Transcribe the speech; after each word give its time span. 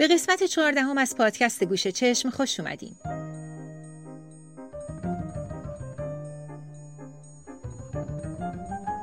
به 0.00 0.08
قسمت 0.08 0.44
چهاردهم 0.44 0.98
از 0.98 1.16
پادکست 1.16 1.64
گوش 1.64 1.86
چشم 1.86 2.30
خوش 2.30 2.60
اومدین. 2.60 2.96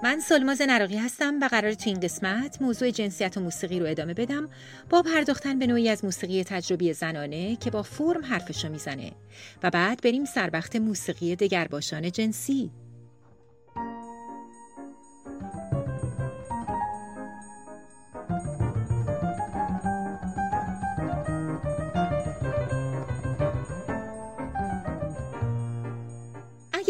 من 0.03 0.19
سلماز 0.19 0.61
نراقی 0.61 0.97
هستم 0.97 1.39
و 1.41 1.47
قرار 1.47 1.73
تو 1.73 1.89
این 1.89 1.99
قسمت 1.99 2.61
موضوع 2.61 2.89
جنسیت 2.89 3.37
و 3.37 3.39
موسیقی 3.39 3.79
رو 3.79 3.85
ادامه 3.85 4.13
بدم 4.13 4.49
با 4.89 5.01
پرداختن 5.01 5.59
به 5.59 5.67
نوعی 5.67 5.89
از 5.89 6.05
موسیقی 6.05 6.43
تجربی 6.43 6.93
زنانه 6.93 7.55
که 7.55 7.71
با 7.71 7.83
فرم 7.83 8.25
حرفشو 8.25 8.69
می‌زنه 8.69 9.11
و 9.63 9.69
بعد 9.69 10.01
بریم 10.03 10.25
سربخت 10.25 10.75
موسیقی 10.75 11.35
دگرباشان 11.35 12.11
جنسی 12.11 12.71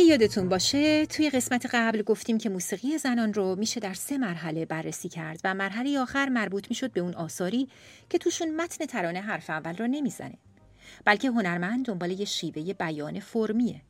یادتون 0.08 0.50
باشه 0.50 1.06
توی 1.06 1.30
قسمت 1.30 1.66
قبل 1.74 2.02
گفتیم 2.02 2.38
که 2.38 2.50
موسیقی 2.50 2.98
زنان 2.98 3.34
رو 3.34 3.56
میشه 3.56 3.80
در 3.80 3.94
سه 3.94 4.18
مرحله 4.18 4.66
بررسی 4.66 5.10
کرد 5.10 5.40
و 5.44 5.54
مرحله 5.54 6.00
آخر 6.00 6.30
مربوط 6.30 6.70
می‌شد 6.70 6.92
به 6.92 7.00
اون 7.00 7.14
آثاری 7.14 7.70
که 8.10 8.18
توشون 8.18 8.56
متن 8.56 8.86
ترانه 8.86 9.22
حرف 9.22 9.50
اول 9.50 9.78
رو 9.78 9.88
نمی‌زنه. 9.88 10.38
بلکه 11.06 11.28
هنرمند 11.28 11.86
دنبال 11.86 12.12
یه 12.12 12.26
شیوه 12.26 12.74
بیان 12.74 13.20
فرمیه. 13.20 13.82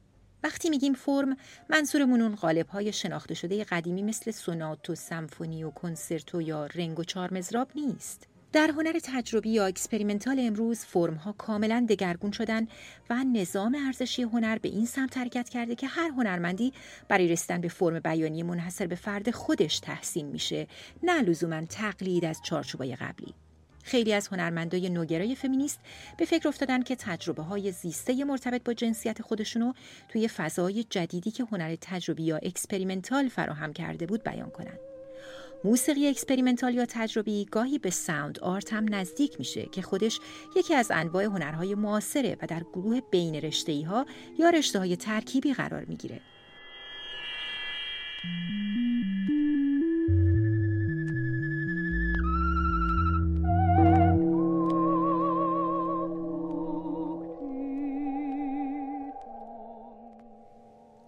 وقتی 0.44 0.70
میگیم 0.70 0.94
فرم 0.94 1.38
منظورمون 1.70 2.22
اون 2.22 2.36
قالب 2.36 2.68
های 2.68 2.94
شناخته 2.94 3.34
شده 3.34 3.64
قدیمی 3.64 4.04
مثل 4.04 4.32
سونات 4.32 4.90
و 4.90 4.96
سمفونی 4.96 5.64
و 5.64 5.72
کنسرتو 5.72 6.42
یا 6.42 6.66
رنگ 6.66 7.00
و 7.00 7.04
چهارمضراب 7.04 7.68
نیست. 7.76 8.28
در 8.54 8.68
هنر 8.68 9.00
تجربی 9.04 9.50
یا 9.50 9.66
experimental 9.66 10.40
امروز 10.40 10.86
ها 10.94 11.32
کاملا 11.38 11.86
دگرگون 11.90 12.32
شدن 12.32 12.68
و 13.10 13.24
نظام 13.24 13.78
ارزشی 13.86 14.22
هنر 14.22 14.58
به 14.58 14.70
این 14.70 14.86
سمت 14.86 15.18
حرکت 15.18 15.50
کرده 15.50 15.76
که 15.76 15.88
هر 15.88 16.10
هنرمندی 16.10 16.74
برای 17.08 17.28
رسیدن 17.28 17.62
به 17.62 17.68
فرم 17.68 18.00
بیانی 18.00 18.44
منحصر 18.44 18.88
به 18.88 18.96
فرد 18.96 19.32
خودش 19.32 19.80
تحسین 19.80 20.28
میشه 20.28 20.68
نه 21.04 21.22
لزوما 21.22 21.66
تقلید 21.66 22.26
از 22.26 22.40
چارچوبای 22.44 22.96
قبلی 22.96 23.34
خیلی 23.84 24.14
از 24.14 24.28
هنرمندای 24.28 24.90
نوگرای 24.90 25.36
فمینیست 25.36 25.80
به 26.18 26.26
فکر 26.26 26.48
افتادن 26.48 26.82
که 26.82 26.96
تجربه 26.96 27.44
های 27.44 27.72
زیسته 27.72 28.26
مرتبط 28.26 28.64
با 28.64 28.74
جنسیت 28.74 29.22
خودشونو 29.22 29.74
توی 30.10 30.28
فضای 30.28 30.84
جدیدی 30.84 31.32
که 31.32 31.44
هنر 31.52 31.76
تجربی 31.82 32.24
یا 32.24 32.38
experimental 32.38 33.30
فراهم 33.30 33.74
کرده 33.74 34.06
بود 34.06 34.24
بیان 34.24 34.50
کنند. 34.50 34.87
موسیقی 35.64 36.08
experimental 36.08 36.76
یا 36.76 36.86
تجربی 36.86 37.46
گاهی 37.46 37.80
به 37.80 37.90
sound 37.90 38.40
art 38.40 38.74
هم 38.74 38.86
نزدیک 38.96 39.40
میشه 39.40 39.66
که 39.66 39.82
خودش 39.82 40.20
یکی 40.56 40.74
از 40.74 40.92
انواع 40.92 41.24
هنرهای 41.24 41.76
معاصره 41.76 42.38
و 42.42 42.48
در 42.48 42.64
گروه 42.74 43.00
بین 43.12 43.36
رشته 43.36 43.86
ها 43.88 44.06
یا 44.40 44.50
رشته 44.50 44.80
های 44.80 44.96
ترکیبی 44.96 45.54
قرار 45.54 45.86
می‌گیره. 45.86 46.22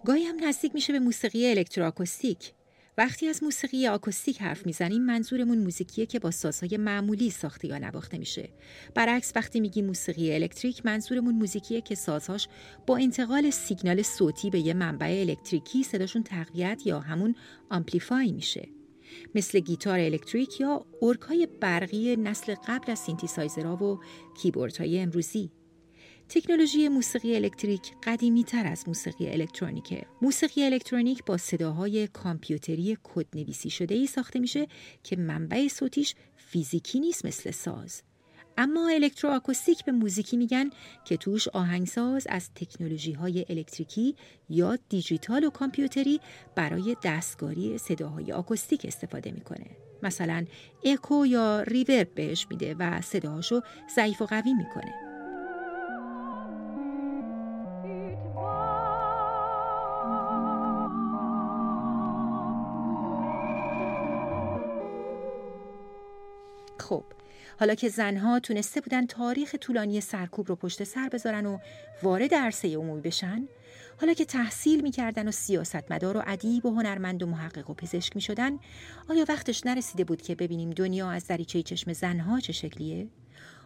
گاهی 0.04 0.24
هم 0.24 0.44
نزدیک 0.44 0.74
میشه 0.74 0.92
به 0.92 0.98
موسیقی 0.98 1.50
الکتروآکوستیک 1.50 2.52
وقتی 2.98 3.28
از 3.28 3.42
موسیقی 3.42 3.86
آکوستیک 3.86 4.42
حرف 4.42 4.66
می‌زنیم 4.66 5.02
منظورمون 5.02 5.58
موزیکیه 5.58 6.06
که 6.06 6.18
با 6.18 6.30
سازهای 6.30 6.76
معمولی 6.76 7.30
ساخته 7.30 7.68
یا 7.68 7.78
نواخته 7.78 8.18
میشه. 8.18 8.48
برعکس 8.94 9.32
وقتی 9.36 9.60
میگیم 9.60 9.86
موسیقی 9.86 10.34
الکتریک 10.34 10.86
منظورمون 10.86 11.34
موزیکیه 11.34 11.80
که 11.80 11.94
سازهاش 11.94 12.48
با 12.86 12.96
انتقال 12.96 13.50
سیگنال 13.50 14.02
صوتی 14.02 14.50
به 14.50 14.60
یه 14.60 14.74
منبع 14.74 15.24
الکتریکی 15.28 15.82
صداشون 15.82 16.22
تقویت 16.22 16.82
یا 16.84 17.00
همون 17.00 17.34
amplify 17.70 18.32
میشه. 18.32 18.68
مثل 19.34 19.60
گیتار 19.60 19.98
الکتریک 19.98 20.60
یا 20.60 20.86
ارکای 21.02 21.48
برقی 21.60 22.16
نسل 22.16 22.54
قبل 22.68 22.92
از 22.92 22.98
سینتیسایزرها 22.98 23.84
و 23.84 24.00
کیبوردهای 24.42 25.00
امروزی. 25.00 25.50
تکنولوژی 26.32 26.88
موسیقی 26.88 27.36
الکتریک 27.36 27.92
قدیمی 28.02 28.44
تر 28.44 28.66
از 28.66 28.88
موسیقی 28.88 29.30
الکترونیکه. 29.30 30.06
موسیقی 30.22 30.64
الکترونیک 30.64 31.24
با 31.24 31.36
صداهای 31.36 32.06
کامپیوتری 32.06 32.98
کدنویسی 33.02 33.70
شده 33.70 33.94
ای 33.94 34.06
ساخته 34.06 34.38
میشه 34.38 34.66
که 35.02 35.16
منبع 35.16 35.68
صوتیش 35.68 36.14
فیزیکی 36.36 37.00
نیست 37.00 37.26
مثل 37.26 37.50
ساز. 37.50 38.02
اما 38.58 38.88
الکتروآکوستیک 38.88 39.84
به 39.84 39.92
موزیکی 39.92 40.36
میگن 40.36 40.70
که 41.04 41.16
توش 41.16 41.48
آهنگساز 41.48 42.26
از 42.30 42.50
تکنولوژی 42.54 43.12
های 43.12 43.46
الکتریکی 43.48 44.14
یا 44.48 44.78
دیجیتال 44.88 45.44
و 45.44 45.50
کامپیوتری 45.50 46.20
برای 46.54 46.96
دستگاری 47.04 47.78
صداهای 47.78 48.32
آکوستیک 48.32 48.84
استفاده 48.84 49.32
می‌کنه. 49.32 49.66
مثلا 50.02 50.44
اکو 50.84 51.26
یا 51.26 51.62
ریورب 51.62 52.14
بهش 52.14 52.46
میده 52.50 52.74
و 52.78 53.00
صداهاشو 53.00 53.60
ضعیف 53.94 54.22
و 54.22 54.26
قوی 54.26 54.54
می‌کنه. 54.54 55.09
خب 66.90 67.04
حالا 67.60 67.74
که 67.74 67.88
زنها 67.88 68.40
تونسته 68.40 68.80
بودن 68.80 69.06
تاریخ 69.06 69.54
طولانی 69.60 70.00
سرکوب 70.00 70.48
رو 70.48 70.56
پشت 70.56 70.84
سر 70.84 71.08
بذارن 71.08 71.46
و 71.46 71.58
وارد 72.02 72.34
عرصه 72.34 72.76
عمومی 72.76 73.00
بشن 73.00 73.48
حالا 74.00 74.12
که 74.12 74.24
تحصیل 74.24 74.80
می‌کردن 74.80 75.28
و 75.28 75.30
سیاستمدار 75.30 76.16
و 76.16 76.22
ادیب 76.26 76.66
و 76.66 76.70
هنرمند 76.70 77.22
و 77.22 77.26
محقق 77.26 77.70
و 77.70 77.74
پزشک 77.74 78.16
می‌شدن 78.16 78.58
آیا 79.08 79.24
وقتش 79.28 79.66
نرسیده 79.66 80.04
بود 80.04 80.22
که 80.22 80.34
ببینیم 80.34 80.70
دنیا 80.70 81.10
از 81.10 81.26
دریچه 81.26 81.62
چشم 81.62 81.92
زنها 81.92 82.40
چه 82.40 82.52
شکلیه؟ 82.52 83.08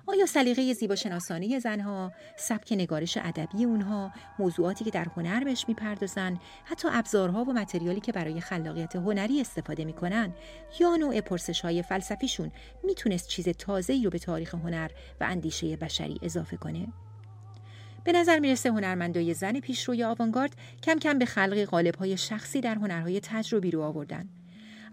آیا 0.07 0.27
سلیقه 0.27 0.73
زیباشناسانه 0.73 1.59
زنها، 1.59 2.13
سبک 2.37 2.73
نگارش 2.73 3.19
ادبی 3.23 3.65
اونها، 3.65 4.13
موضوعاتی 4.39 4.85
که 4.85 4.91
در 4.91 5.07
هنر 5.17 5.45
بهش 5.45 5.65
می‌پردازن، 5.69 6.39
حتی 6.65 6.89
ابزارها 6.93 7.45
و 7.45 7.53
متریالی 7.53 8.01
که 8.01 8.13
برای 8.13 8.41
خلاقیت 8.41 8.97
هنری 8.97 9.41
استفاده 9.41 9.85
می‌کنن 9.85 10.35
یا 10.81 10.97
نوع 10.97 11.21
پرسش 11.21 11.61
های 11.61 11.83
فلسفیشون 11.83 12.53
می‌تونست 12.83 13.29
چیز 13.29 13.49
تازه‌ای 13.49 14.05
رو 14.05 14.11
به 14.11 14.19
تاریخ 14.19 14.55
هنر 14.55 14.91
و 15.21 15.25
اندیشه 15.25 15.77
بشری 15.77 16.19
اضافه 16.23 16.57
کنه؟ 16.57 16.87
به 18.05 18.13
نظر 18.13 18.39
می‌رسه 18.39 18.71
هنرمندای 18.71 19.35
زن 19.35 19.61
پیشروی 19.61 20.05
آوانگارد 20.05 20.57
کم 20.83 20.99
کم 20.99 21.19
به 21.19 21.27
خلق 21.27 21.59
قالب‌های 21.59 22.17
شخصی 22.17 22.61
در 22.61 22.75
هنرهای 22.75 23.21
تجربی 23.21 23.71
رو 23.71 23.83
آوردن. 23.83 24.29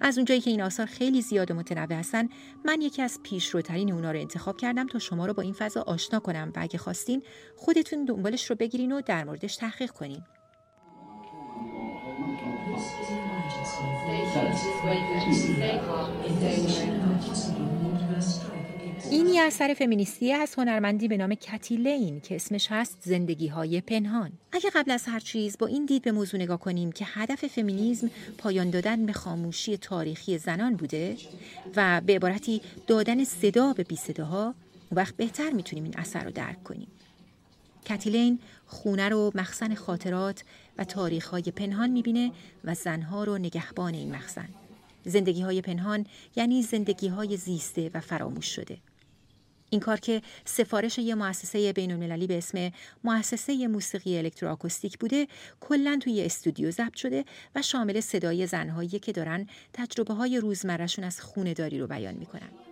از 0.02 0.18
اونجایی 0.18 0.42
که 0.42 0.50
این 0.50 0.62
آثار 0.62 0.86
خیلی 0.86 1.22
زیاد 1.22 1.52
و 1.52 1.54
متنوع 1.54 1.94
هستن 1.94 2.30
من 2.66 2.82
یکی 2.82 3.02
از 3.02 3.20
پیشروترین 3.24 3.94
اونا 3.94 4.12
رو 4.12 4.20
انتخاب 4.20 4.58
کردم 4.58 4.88
تا 4.88 5.00
شما 5.00 5.26
رو 5.26 5.34
با 5.34 5.44
این 5.44 5.54
فضا 5.54 5.82
آشنا 5.82 6.20
کنم 6.20 6.52
و 6.56 6.60
اگه 6.62 6.78
خواستین 6.78 7.24
خودتون 7.56 8.06
دنبالش 8.06 8.50
رو 8.50 8.56
بگیرین 8.56 8.92
و 8.92 9.02
در 9.02 9.24
موردش 9.24 9.56
تحقیق 9.56 9.92
کنین. 9.92 10.24
این 19.10 19.28
یه 19.28 19.42
اثر 19.42 19.74
فمینیستی 19.74 20.34
از 20.34 20.56
هنرمندی 20.58 21.08
به 21.08 21.18
نام 21.18 21.36
کتی 21.36 21.76
لین 21.76 22.22
که 22.22 22.36
اسمش 22.36 22.68
هست 22.72 22.98
زندگی 23.02 23.48
های 23.48 23.82
پنهان. 23.82 24.32
اگه 24.52 24.70
قبل 24.70 24.92
از 24.92 25.06
هر 25.06 25.20
چیز 25.20 25.58
با 25.58 25.68
این 25.68 25.86
دید 25.86 26.02
به 26.02 26.12
موضوع 26.12 26.40
نگاه 26.40 26.60
کنیم 26.60 26.92
که 26.92 27.06
هدف 27.08 27.46
فمینیزم 27.46 28.10
پایان 28.38 28.70
دادن 28.70 29.06
به 29.06 29.14
خاموشی 29.14 29.78
تاریخی 29.78 30.38
زنان 30.38 30.76
بوده 30.76 31.18
و 31.76 32.02
به 32.06 32.16
عبارتی 32.16 32.62
دادن 32.88 33.24
صدا 33.24 33.74
به 33.74 33.84
بی 33.84 33.96
صداها 33.96 34.56
وقت 34.92 35.16
بهتر 35.16 35.52
می‌تونیم 35.52 35.84
این 35.84 35.98
اثر 35.98 36.24
رو 36.24 36.32
درک 36.32 36.64
کنیم. 36.64 36.88
کتیلین 37.86 38.40
خونه 38.66 39.10
رو 39.10 39.32
مخزن 39.36 39.76
خاطرات 39.76 40.44
و 40.78 40.84
تاریخ 40.84 41.28
های 41.28 41.44
پنهان 41.44 41.90
می‌بینه 41.90 42.32
و 42.64 42.74
زنها 42.76 43.24
رو 43.24 43.38
نگهبان 43.38 43.94
این 43.94 44.16
مخزن. 44.16 44.50
زندگی 45.06 45.42
های 45.42 45.62
پنهان 45.62 46.06
یعنی 46.36 46.62
زندگی 46.64 47.08
های 47.08 47.38
زیسته 47.38 47.92
و 47.94 48.00
فراموش 48.00 48.46
شده. 48.46 48.78
این 49.72 49.82
کار 49.82 50.00
که 50.00 50.22
سفارش 50.46 50.98
یه 50.98 51.16
مؤسسه 51.16 51.74
بین 51.74 51.92
المللی 51.92 52.28
به 52.28 52.38
اسم 52.38 52.72
مؤسسه 53.04 53.68
موسیقی 53.68 54.18
الکتروآکوستیک 54.18 55.00
بوده 55.00 55.28
کلا 55.60 56.00
توی 56.02 56.26
استودیو 56.26 56.72
ضبط 56.72 56.96
شده 56.96 57.26
و 57.56 57.62
شامل 57.62 58.00
صدای 58.00 58.48
زنهایی 58.48 58.90
که 58.90 59.12
دارن 59.12 59.48
تجربه 59.74 60.14
های 60.14 60.38
روزمرهشون 60.38 61.06
از 61.06 61.22
خونه 61.22 61.54
داری 61.54 61.80
رو 61.80 61.88
بیان 61.88 62.16
می‌کنن. 62.16 62.71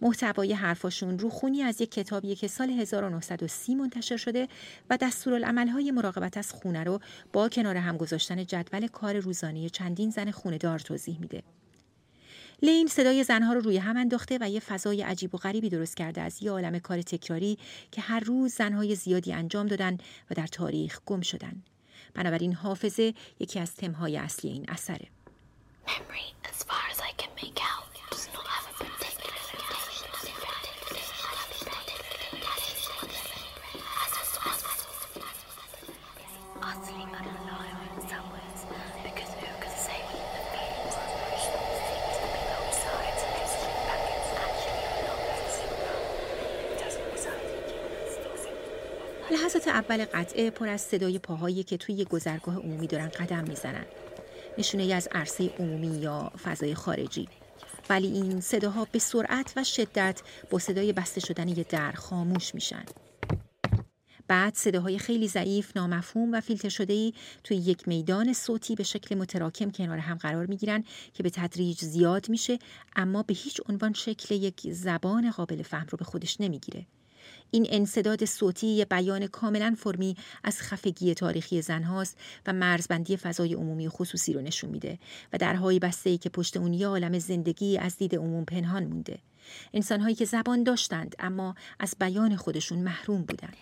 محتوای 0.00 0.52
حرفاشون 0.52 1.18
روخونی 1.18 1.62
از 1.62 1.80
یک 1.80 1.90
کتابیه 1.90 2.34
که 2.34 2.48
سال 2.48 2.70
1930 2.70 3.74
منتشر 3.74 4.16
شده 4.16 4.48
و 4.90 4.96
دستورالعملهای 4.96 5.90
مراقبت 5.90 6.36
از 6.36 6.52
خونه 6.52 6.84
رو 6.84 7.00
با 7.32 7.48
کنار 7.48 7.76
هم 7.76 7.96
گذاشتن 7.96 8.46
جدول 8.46 8.86
کار 8.86 9.18
روزانه 9.18 9.68
چندین 9.68 10.10
زن 10.10 10.30
خونه 10.30 10.58
دار 10.58 10.78
توضیح 10.78 11.20
میده. 11.20 11.42
لین 12.62 12.86
صدای 12.86 13.24
زنها 13.24 13.52
رو 13.52 13.60
روی 13.60 13.76
هم 13.76 13.96
انداخته 13.96 14.38
و 14.40 14.50
یه 14.50 14.60
فضای 14.60 15.02
عجیب 15.02 15.34
و 15.34 15.38
غریبی 15.38 15.68
درست 15.68 15.96
کرده 15.96 16.20
از 16.20 16.42
یه 16.42 16.50
عالم 16.50 16.78
کار 16.78 17.02
تکراری 17.02 17.58
که 17.90 18.00
هر 18.00 18.20
روز 18.20 18.54
زنهای 18.54 18.94
زیادی 18.94 19.32
انجام 19.32 19.66
دادن 19.66 19.98
و 20.30 20.34
در 20.34 20.46
تاریخ 20.46 21.00
گم 21.06 21.20
شدن. 21.20 21.62
بنابراین 22.14 22.52
حافظه 22.52 23.14
یکی 23.40 23.60
از 23.60 23.74
تمهای 23.74 24.16
اصلی 24.16 24.50
این 24.50 24.64
اثره. 24.68 25.08
لحظات 49.48 49.68
اول 49.68 50.04
قطعه 50.04 50.50
پر 50.50 50.68
از 50.68 50.80
صدای 50.80 51.18
پاهایی 51.18 51.62
که 51.62 51.76
توی 51.76 52.04
گذرگاه 52.04 52.56
عمومی 52.56 52.86
دارن 52.86 53.08
قدم 53.08 53.44
می‌زنن. 53.44 53.84
نشونه 54.58 54.94
از 54.94 55.08
عرصه 55.12 55.50
عمومی 55.58 55.98
یا 55.98 56.32
فضای 56.44 56.74
خارجی. 56.74 57.28
ولی 57.90 58.06
این 58.06 58.40
صداها 58.40 58.86
به 58.92 58.98
سرعت 58.98 59.52
و 59.56 59.64
شدت 59.64 60.22
با 60.50 60.58
صدای 60.58 60.92
بسته 60.92 61.20
شدن 61.20 61.48
یه 61.48 61.66
در 61.68 61.92
خاموش 61.92 62.54
میشن. 62.54 62.84
بعد 64.26 64.54
صداهای 64.54 64.98
خیلی 64.98 65.28
ضعیف، 65.28 65.76
نامفهوم 65.76 66.32
و 66.32 66.40
فیلتر 66.40 66.68
شده 66.68 66.92
ای 66.92 67.12
توی 67.44 67.56
یک 67.56 67.88
میدان 67.88 68.32
صوتی 68.32 68.74
به 68.74 68.82
شکل 68.82 69.14
متراکم 69.14 69.70
کنار 69.70 69.98
هم 69.98 70.16
قرار 70.16 70.46
می 70.46 70.56
گیرن 70.56 70.84
که 71.14 71.22
به 71.22 71.30
تدریج 71.30 71.84
زیاد 71.84 72.28
میشه 72.28 72.58
اما 72.96 73.22
به 73.22 73.34
هیچ 73.34 73.60
عنوان 73.68 73.92
شکل 73.92 74.34
یک 74.34 74.72
زبان 74.72 75.30
قابل 75.30 75.62
فهم 75.62 75.86
رو 75.90 75.98
به 75.98 76.04
خودش 76.04 76.40
نمی‌گیره. 76.40 76.86
این 77.50 77.66
انصداد 77.70 78.24
صوتی 78.24 78.66
یه 78.66 78.84
بیان 78.84 79.26
کاملا 79.26 79.74
فرمی 79.78 80.16
از 80.44 80.60
خفگی 80.60 81.14
تاریخی 81.14 81.62
زن 81.62 81.82
هاست 81.82 82.18
و 82.46 82.52
مرزبندی 82.52 83.16
فضای 83.16 83.54
عمومی 83.54 83.86
و 83.86 83.90
خصوصی 83.90 84.32
رو 84.32 84.40
نشون 84.40 84.70
میده 84.70 84.98
و 85.32 85.38
درهای 85.38 85.78
بسته 85.78 86.10
ای 86.10 86.18
که 86.18 86.28
پشت 86.28 86.56
اون 86.56 86.72
یه 86.74 86.86
عالم 86.86 87.18
زندگی 87.18 87.78
از 87.78 87.96
دید 87.96 88.14
عموم 88.14 88.44
پنهان 88.44 88.84
مونده. 88.84 89.18
انسانهایی 89.74 90.14
که 90.14 90.24
زبان 90.24 90.62
داشتند 90.62 91.16
اما 91.18 91.54
از 91.80 91.94
بیان 92.00 92.36
خودشون 92.36 92.78
محروم 92.78 93.22
بودند. 93.22 93.56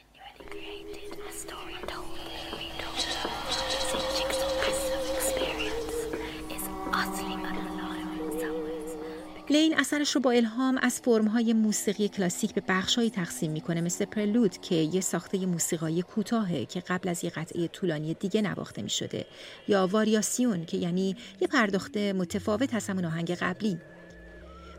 لین 9.51 9.79
اثرش 9.79 10.15
رو 10.15 10.21
با 10.21 10.31
الهام 10.31 10.79
از 10.83 11.01
فرمهای 11.01 11.53
موسیقی 11.53 12.09
کلاسیک 12.09 12.55
به 12.55 12.63
بخشهایی 12.69 13.11
تقسیم 13.11 13.53
می‌کنه. 13.53 13.81
مثل 13.81 14.05
پرلود 14.05 14.61
که 14.61 14.75
یه 14.75 15.01
ساخته 15.01 15.47
موسیقایی 15.47 16.03
کوتاهه 16.03 16.65
که 16.65 16.81
قبل 16.81 17.09
از 17.09 17.25
یه 17.25 17.31
قطعه 17.31 17.69
طولانی 17.69 18.15
دیگه 18.15 18.43
نواخته 18.43 18.83
می 18.83 18.91
شده 18.91 19.27
یا 19.69 19.87
واریاسیون 19.87 20.65
که 20.65 20.77
یعنی 20.77 21.17
یه 21.41 21.49
پرداخته 21.49 22.13
متفاوت 22.13 22.75
از 22.75 22.87
همون 22.87 23.05
آهنگ 23.05 23.35
قبلی. 23.35 23.79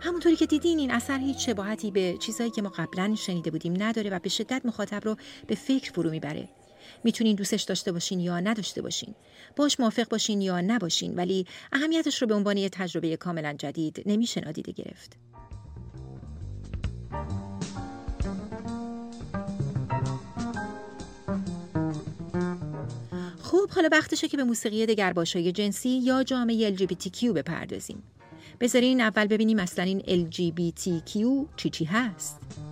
همونطوری 0.02 0.36
که 0.36 0.46
دیدین 0.46 0.80
این 0.80 0.92
اثر 0.92 1.19
هیچ 1.19 1.46
شباهتی 1.46 1.92
به 1.92 2.18
چیزهایی 2.19 2.52
که 2.52 2.62
ما 2.62 2.69
قبلا 2.69 3.16
شنیده 3.16 3.52
بودیم 3.52 3.84
نداره 3.84 4.10
و 4.10 4.19
به 4.19 4.30
شدت 4.30 4.62
مخاطب 4.66 5.06
رو 5.06 5.16
به 5.48 5.56
فکر 5.56 5.92
فرو 5.92 6.10
می‌بره. 6.10 6.50
می‌تونین 7.04 7.36
دوستش 7.36 7.62
داشته 7.62 7.92
باشین 7.92 8.19
یا 8.19 8.39
نداشته 8.39 8.81
باشین. 8.81 9.16
باش 9.56 9.80
موافق 9.80 10.10
باشین 10.10 10.42
یا 10.42 10.62
نباشین 10.62 11.16
ولی 11.16 11.45
اهمیتش 11.72 12.22
رو 12.22 12.28
به 12.28 12.34
عنوان 12.34 12.57
یه 12.57 12.69
تجربه 12.69 13.18
کاملا 13.18 13.54
جدید 13.54 14.04
نمیشه 14.06 14.42
نادیده 14.42 14.72
گرفت. 14.72 15.18
خوب 23.42 23.69
حالا 23.69 23.90
وقتشه 23.92 24.28
که 24.28 24.38
به 24.38 24.44
موسیقی 24.44 24.86
دگرباشای 24.86 25.51
جنسی 25.51 25.90
یا 25.90 26.24
جامعه 26.24 26.75
LGBTQ 26.75 27.25
بپردازیم. 27.25 28.04
بذارین 28.60 29.01
اول 29.01 29.28
ببینیم 29.28 29.60
اصلا 29.60 29.86
این 29.86 30.00
LGBTQ 30.00 31.19
چی 31.56 31.69
چی 31.69 31.86
هست. 31.86 32.67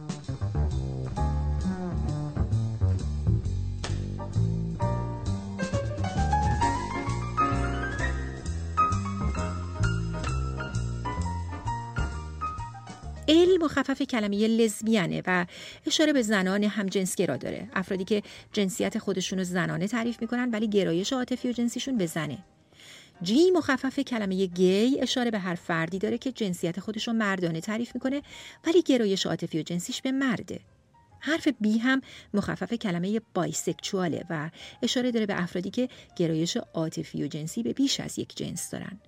ال 13.28 13.58
مخفف 13.62 14.02
کلمه 14.02 14.48
لزبیانه 14.48 15.24
و 15.28 15.46
اشاره 15.86 16.14
به 16.14 16.22
زنان 16.22 16.64
همجنسگرا 16.64 17.38
داره. 17.38 17.70
افرادی 17.74 18.04
که 18.04 18.24
جنسیت 18.54 18.98
خودشون 18.98 19.40
رو 19.40 19.46
زنانه 19.46 19.88
تعریف 19.88 20.22
می‌کنن 20.22 20.50
ولی 20.50 20.68
گرایش 20.68 21.14
عاطفی 21.14 21.50
و 21.50 21.52
جنسیشون 21.52 21.98
به 21.98 22.06
زنه. 22.06 22.38
جی 23.22 23.52
مخفف 23.52 24.00
کلمه 24.00 24.46
گی 24.46 25.02
اشاره 25.02 25.32
به 25.32 25.40
هر 25.40 25.56
فردی 25.56 26.00
داره 26.00 26.18
که 26.18 26.32
جنسیت 26.32 26.80
خودش 26.80 27.08
رو 27.08 27.14
مردانه 27.14 27.62
تعریف 27.62 27.96
می‌کنه 27.96 28.22
ولی 28.66 28.82
گرایش 28.82 29.26
عاطفی 29.26 29.60
و 29.60 29.62
جنسیش 29.62 30.02
به 30.02 30.12
مرده. 30.12 30.60
حرف 31.20 31.48
بی 31.62 31.78
هم 31.78 32.02
مخفف 32.34 32.74
کلمه 32.74 33.22
بایسکچواله 33.34 34.26
و 34.30 34.50
اشاره 34.82 35.12
داره 35.12 35.26
به 35.26 35.44
افرادی 35.44 35.70
که 35.70 35.90
گرایش 36.16 36.58
عاطفی 36.58 37.24
و 37.24 37.28
جنسی 37.28 37.64
به 37.64 37.74
بیش 37.74 38.00
از 38.00 38.20
یک 38.20 38.38
جنس 38.38 38.70
دارن. 38.72 39.00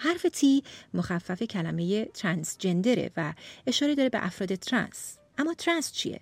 حرف 0.00 0.22
T 0.22 0.62
مخفف 0.94 1.42
کلمه 1.42 2.04
transgender 2.04 3.01
ه 3.01 3.10
و 3.16 3.32
اشاره 3.66 3.94
داره 3.94 4.08
به 4.08 4.26
افراد 4.26 4.54
ترنس 4.54 5.18
اما 5.38 5.54
ترنس 5.54 5.92
چیه؟ 5.92 6.20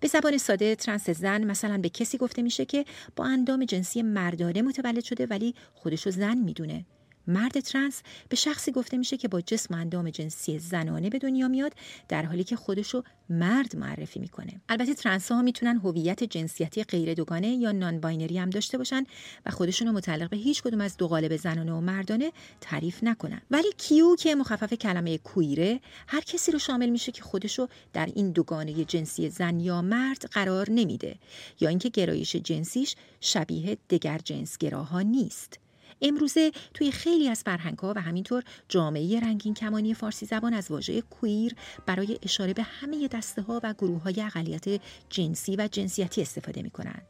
به 0.00 0.08
زبان 0.08 0.38
ساده 0.38 0.74
ترنس 0.74 1.10
زن 1.10 1.44
مثلا 1.44 1.78
به 1.78 1.88
کسی 1.88 2.18
گفته 2.18 2.42
میشه 2.42 2.64
که 2.64 2.84
با 3.16 3.24
اندام 3.24 3.64
جنسی 3.64 4.02
مردانه 4.02 4.62
متولد 4.62 5.04
شده 5.04 5.26
ولی 5.26 5.54
خودشو 5.74 6.10
زن 6.10 6.38
می‌دونه. 6.38 6.84
مرد 7.26 7.60
ترنس 7.60 8.02
به 8.28 8.36
شخصی 8.36 8.72
گفته 8.72 8.96
میشه 8.96 9.16
که 9.16 9.28
با 9.28 9.40
جسم 9.40 9.74
و 9.74 9.78
اندام 9.78 10.10
جنسی 10.10 10.58
زنانه 10.58 11.10
به 11.10 11.18
دنیا 11.18 11.48
میاد 11.48 11.72
در 12.08 12.22
حالی 12.22 12.44
که 12.44 12.56
خودشو 12.56 13.02
مرد 13.30 13.76
معرفی 13.76 14.20
می‌کنه. 14.20 14.60
البته 14.68 14.94
ترنس 14.94 15.32
ها 15.32 15.42
می‌تونن 15.42 15.76
هویت 15.76 16.24
جنسیتی 16.24 16.84
غیر 16.84 17.14
دوگانه 17.14 17.48
یا 17.48 17.72
non-binary 17.72 18.38
هم 18.38 18.50
داشته 18.50 18.78
باشن 18.78 19.04
و 19.46 19.50
خودشون 19.50 19.88
رو 19.88 19.94
متعلق 19.94 20.30
به 20.30 20.36
هیچ 20.36 20.62
کدوم 20.62 20.80
از 20.80 20.96
دو 20.96 21.08
قالب 21.08 21.36
زنانه 21.36 21.72
و 21.72 21.80
مردانه 21.80 22.32
تعریف 22.60 23.04
نکنن. 23.04 23.40
ولی 23.50 23.72
کیو 23.78 24.16
که 24.16 24.34
مخفف 24.34 24.72
کلمه 24.74 25.18
کویره 25.18 25.80
هر 26.06 26.20
کسی 26.20 26.52
رو 26.52 26.58
شامل 26.58 26.88
میشه 26.88 27.12
که 27.12 27.22
خودشو 27.22 27.68
در 27.92 28.06
این 28.14 28.30
دوگانه 28.30 28.84
جنسی 28.84 29.30
زن 29.30 29.60
یا 29.60 29.82
مرد 29.82 30.28
قرار 30.30 30.70
نمیده 30.70 31.16
یا 31.60 31.68
اینکه 31.68 31.88
گرایش 31.88 32.36
جنسیش 32.36 32.94
شبیه 33.20 33.78
دگر 33.90 34.18
جنسگراها 34.18 35.00
نیست. 35.00 35.61
امروزه 36.02 36.52
توی 36.74 36.90
خیلی 36.90 37.28
از 37.28 37.42
فرهنگها 37.42 37.92
و 37.96 38.00
همینطور 38.00 38.42
جامعه 38.68 39.20
رنگین 39.20 39.54
کمانی 39.54 39.94
فارسی 39.94 40.26
زبان 40.26 40.54
از 40.54 40.70
واژه 40.70 41.00
کویر 41.00 41.54
برای 41.86 42.18
اشاره 42.22 42.54
به 42.54 42.62
همه 42.62 43.08
دسته 43.08 43.42
ها 43.42 43.60
و 43.62 43.74
گروه 43.78 44.02
های 44.02 44.22
اقلیت 44.22 44.80
جنسی 45.08 45.56
و 45.56 45.68
جنسیتی 45.72 46.22
استفاده 46.22 46.62
می 46.62 46.70
کنند. 46.70 47.02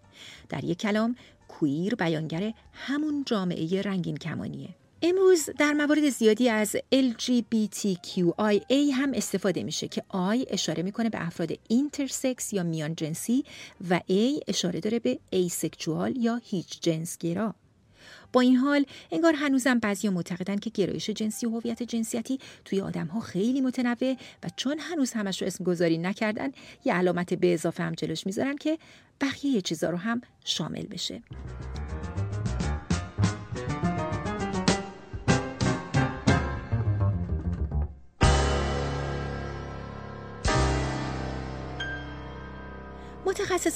در 0.48 0.64
یک 0.64 0.78
کلام 0.78 1.16
queer 1.48 1.94
بیانگر 1.94 2.52
همون 2.72 3.24
جامعه 3.26 3.82
رنگین 3.82 4.16
کمانیه. 4.16 4.68
امروز 5.04 5.50
در 5.58 5.72
موارد 5.72 6.08
زیادی 6.08 6.48
از 6.48 6.76
LGBTQIA 6.94 8.72
هم 8.94 9.12
استفاده 9.14 9.62
میشه 9.62 9.88
که 9.88 10.04
I 10.12 10.44
اشاره 10.48 10.82
می‌کنه 10.82 11.10
به 11.10 11.26
افراد 11.26 11.52
intersex 11.68 12.52
یا 12.52 12.62
میان 12.62 12.94
جنسی 12.94 13.44
و 13.90 13.98
A 13.98 14.42
اشاره 14.48 14.80
داره 14.80 14.98
به 14.98 15.18
asexual 15.30 16.16
یا 16.16 16.40
هیچ 16.44 16.80
جنسگرا. 16.80 17.54
با 18.32 18.40
این 18.40 18.56
حال 18.56 18.84
انگار 19.10 19.34
هنوزم 19.34 19.78
بعضی 19.78 20.08
معتقدن 20.08 20.56
که 20.56 20.70
گرایش 20.70 21.10
جنسی 21.10 21.46
و 21.46 21.50
هویت 21.50 21.82
جنسیتی 21.82 22.38
توی 22.64 22.80
آدم 22.80 23.06
ها 23.06 23.20
خیلی 23.20 23.60
متنوع 23.60 24.16
و 24.42 24.48
چون 24.56 24.78
هنوز 24.78 25.12
همش 25.12 25.42
رو 25.42 25.46
اسم 25.46 25.64
گذاری 25.64 25.98
نکردن 25.98 26.52
یه 26.84 26.94
علامت 26.94 27.34
به 27.34 27.54
اضافه 27.54 27.82
هم 27.82 27.92
جلوش 27.94 28.26
می‌ذارن 28.26 28.56
که 28.56 28.78
بقیه 29.20 29.60
چیزا 29.60 29.90
رو 29.90 29.96
هم 29.96 30.20
شامل 30.44 30.86
بشه. 30.86 31.22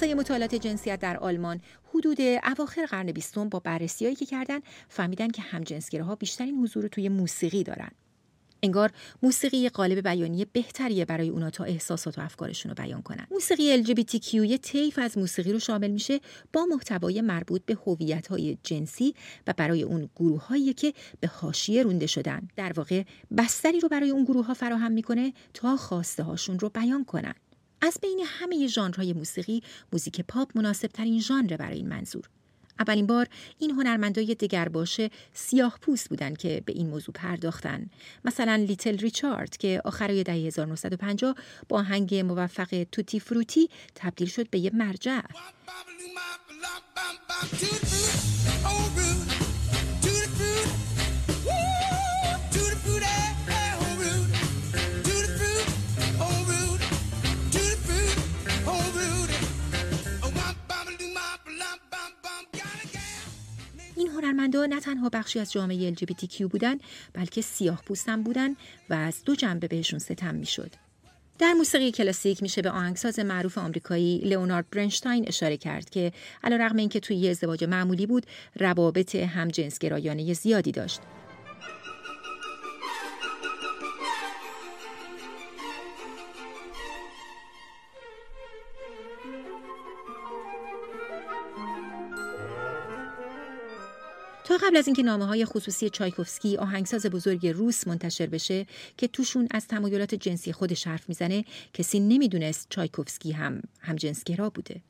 های 0.01 0.15
مطالعات 0.15 0.55
جنسیت 0.55 1.01
در 1.01 1.17
آلمان 1.17 1.61
حدود 1.95 2.21
اواخر 2.21 2.87
قرن 2.87 3.13
بیستم 3.13 3.49
با 3.49 3.61
بررسیهایی 3.61 4.17
که 4.17 4.27
کردن 4.27 4.61
فهمیدن 4.89 5.29
که 5.29 5.43
همجنسگراها 5.43 6.15
بیشترین 6.15 6.55
حضور 6.55 6.83
رو 6.83 6.89
توی 6.89 7.09
موسیقی 7.09 7.63
دارن. 7.63 7.91
انگار 8.63 8.91
موسیقی 9.23 9.69
قالب 9.69 10.09
بیانی 10.09 10.45
بهتریه 10.45 11.05
برای 11.05 11.29
اونا 11.29 11.51
تا 11.51 11.65
احساسات 11.65 12.19
و 12.19 12.21
افکارشون 12.21 12.71
رو 12.71 12.85
بیان 12.85 13.03
کنن. 13.03 13.27
موسیقی 13.31 13.85
LGBTQ 13.85 14.35
یه 14.35 14.59
طیف 14.59 14.99
از 14.99 15.19
موسیقی 15.19 15.53
رو 15.53 15.59
شامل 15.59 15.91
میشه 15.91 16.21
با 16.53 16.65
محتوای 16.65 17.21
مربوط 17.21 17.63
به 17.67 17.79
هویت‌های 17.87 18.59
جنسی 18.63 19.15
و 19.47 19.55
برای 19.57 19.83
اون 19.83 20.11
گروه‌هایی 20.17 20.73
که 20.73 20.93
به 21.21 21.29
حاشیه 21.29 21.83
رونده 21.83 22.07
شدن. 22.07 22.49
در 22.57 22.73
واقع 22.73 23.03
بستری 23.39 23.81
رو 23.81 23.89
برای 23.89 24.11
اون 24.11 24.25
گروه 24.25 24.47
ها 24.47 24.55
فراهم 24.55 24.93
می‌کنه 24.93 25.33
تا 25.55 25.77
خواسته 25.77 26.23
هاشون 26.23 26.59
رو 26.59 26.69
بیان 26.69 27.05
کنن. 27.05 27.35
از 27.87 27.99
بین 28.03 28.21
همه 28.27 28.67
ژانرهای 28.67 29.13
موسیقی 29.13 29.63
موزیک 29.93 30.21
پاپ 30.21 30.59
مناسب 30.59 30.87
ترین 30.87 31.21
ژانر 31.21 31.57
برای 31.57 31.77
این 31.77 31.89
منظور. 31.89 32.29
اولین 32.79 33.07
بار 33.07 33.27
این 33.59 33.71
هنرمندای 33.71 34.35
دگرباشه 34.35 35.11
سیاه 35.33 35.79
پوست 35.83 36.09
بودن 36.09 36.35
که 36.35 36.63
به 36.67 36.73
این 36.73 36.89
موضوع 36.89 37.15
پرداختن. 37.15 37.91
مثلا 38.25 38.57
لیتل 38.57 38.99
ریچارد 38.99 39.57
که 39.57 39.83
آخرای 39.85 40.23
دهه 40.23 40.37
1950 40.37 41.35
با 41.69 41.79
آهنگ 41.79 42.15
موفق 42.15 42.87
توتی 42.93 43.21
فروتی 43.21 43.69
تبدیل 43.95 44.29
شد 44.29 44.51
به 44.51 44.59
یه 44.59 44.71
مرجع. 44.75 45.21
هنرمندا 64.57 64.77
نه 64.77 64.81
تنها 64.81 65.09
بخشی 65.09 65.41
از 65.41 65.53
جامعه 65.53 65.95
LGBTQ 65.95 66.41
بودن 66.41 66.79
بلکه 67.13 67.43
سیاه 67.43 67.83
پوستم 67.83 68.23
بودن 68.23 68.57
و 68.91 68.95
از 68.95 69.25
دو 69.25 69.35
جنبه 69.35 69.69
بهشون 69.69 69.99
ستم 69.99 70.35
می‌شد. 70.35 70.71
در 71.39 71.53
موسیقی 71.53 71.93
کلاسیک 71.93 72.43
میشه 72.43 72.63
به 72.63 72.71
آهنگساز 72.71 73.19
معروف 73.19 73.59
آمریکایی 73.59 74.19
لئونارد 74.19 74.71
برنشتاین 74.71 75.25
اشاره 75.29 75.57
کرد 75.57 75.91
که 75.91 76.13
علیرغم 76.45 76.77
اینکه 76.77 77.01
توی 77.01 77.17
یه 77.17 77.31
ازدواج 77.31 77.65
معمولی 77.65 78.07
بود 78.07 78.27
روابط 78.61 79.15
همجنسگرایانه 79.15 80.33
زیادی 80.33 80.73
داشت 80.73 81.01
تا 94.47 94.57
قبل 94.57 94.77
از 94.77 94.87
اینکه 94.87 95.03
نامه 95.03 95.27
های 95.27 95.45
خصوصی 95.45 95.91
چایکوفسکی 95.91 96.57
آهنگساز 96.57 97.07
بزرگ 97.07 97.47
روس 97.47 97.87
منتشر 97.87 98.27
بشه 98.27 98.67
که 98.97 99.09
توشون 99.09 99.49
از 99.51 99.67
تمایلات 99.67 100.15
جنسی 100.15 100.53
خودش 100.53 100.87
حرف 100.87 101.09
می‌زنه 101.09 101.45
کسی 101.75 102.01
نمی‌دونست 102.01 102.67
چایکوفسکی 102.71 103.33
هم 103.33 103.63
همجنسگرا 103.81 104.51
بوده. 104.51 104.81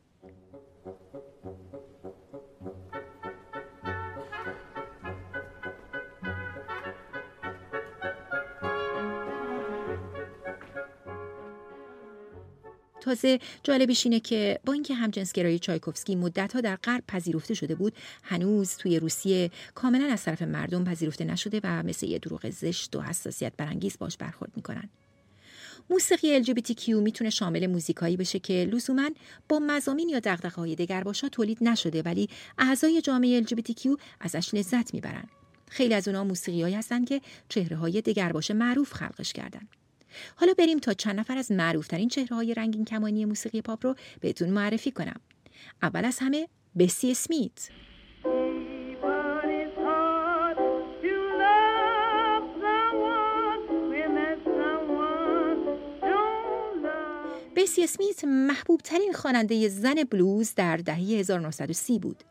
تازه 13.06 13.38
جالبش 13.62 14.06
اینه 14.06 14.20
که 14.20 14.60
با 14.64 14.72
اینکه 14.72 14.94
همجنسگرایی 14.94 15.58
چایکوفسکی 15.58 16.16
مدتها 16.16 16.60
در 16.60 16.76
غرب 16.76 17.04
پذیرفته 17.08 17.54
شده 17.54 17.74
بود 17.74 17.92
هنوز 18.22 18.76
توی 18.76 18.98
روسیه 18.98 19.50
کاملا 19.74 20.12
از 20.12 20.24
طرف 20.24 20.42
مردم 20.42 20.84
پذیرفته 20.84 21.24
نشده 21.24 21.60
و 21.64 21.82
مثل 21.82 22.06
یه 22.06 22.18
دروغ 22.18 22.50
زشت 22.50 22.96
و 22.96 23.00
حساسیت 23.00 23.52
برانگیز 23.56 23.96
باش 23.98 24.16
برخورد 24.16 24.52
می‌کنن 24.56 24.88
موسیقی 25.90 26.44
LGBTQ 26.44 26.88
می‌تونه 26.88 27.30
شامل 27.30 27.66
موزیکایی 27.66 28.16
بشه 28.16 28.38
که 28.38 28.68
لزوما 28.72 29.10
با 29.48 29.58
مزامین 29.58 30.08
یا 30.08 30.18
دغدغه‌های 30.18 30.74
دگرباشا 30.74 31.28
تولید 31.28 31.58
نشده 31.60 32.02
ولی 32.02 32.28
اعضای 32.58 33.00
جامعه 33.00 33.42
LGBTQ 33.42 33.98
ازش 34.20 34.54
لذت 34.54 34.94
می‌برن. 34.94 35.24
خیلی 35.68 35.94
از 35.94 36.08
اونا 36.08 36.24
موسیقیایی 36.24 36.74
هستن 36.74 37.04
که 37.04 37.20
چهره 37.48 37.76
های 37.76 38.00
دگرباش 38.00 38.50
معروف 38.50 38.92
خلقش 38.92 39.32
کردن. 39.32 39.68
حالا 40.36 40.54
بریم 40.58 40.78
تا 40.78 40.92
چند 40.92 41.20
نفر 41.20 41.38
از 41.38 41.52
معروفترین 41.52 42.08
چهره 42.08 42.36
های 42.36 42.54
رنگین 42.54 42.84
کمانی 42.84 43.24
موسیقی 43.24 43.62
پاپ 43.62 43.86
رو 43.86 43.94
بهتون 44.20 44.50
معرفی 44.50 44.90
کنم. 44.90 45.20
اول 45.82 46.04
از 46.04 46.18
همه 46.18 46.48
بسی 46.78 47.10
اسمیت. 47.10 47.70
بیسی 57.54 57.84
اسمیت 57.84 58.24
محبوب 58.24 58.80
ترین 58.80 59.12
خواننده 59.12 59.68
زن 59.68 59.94
بلوز 60.10 60.54
در 60.54 60.76
دهه 60.76 60.98
1930 60.98 61.98
بود. 61.98 62.24